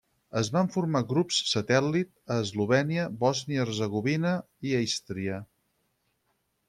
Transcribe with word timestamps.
Es 0.39 0.47
van 0.53 0.69
formar 0.75 1.01
grups 1.09 1.41
satèl·lit 1.49 2.09
a 2.35 2.37
Eslovènia, 2.45 3.05
Bòsnia, 3.25 3.67
Hercegovina 3.67 4.33
i 4.71 4.73
Ístria. 4.87 5.37